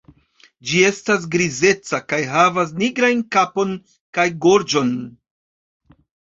[0.69, 3.77] Ĝi estas grizeca kaj havas nigrajn kapon
[4.19, 4.91] kaj gorĝon.